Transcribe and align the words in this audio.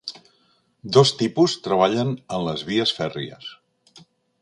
Dos 0.97 1.11
tipus 1.19 1.55
treballen 1.67 2.17
en 2.39 2.49
les 2.49 2.67
vies 2.73 2.97
fèrries. 3.01 3.55